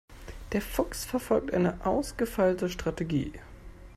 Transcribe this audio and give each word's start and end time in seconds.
Der 0.53 0.63
Fuchs 0.63 1.05
verfolgt 1.05 1.53
eine 1.53 1.85
ausgefeilte 1.85 2.69
Strategie. 2.69 3.33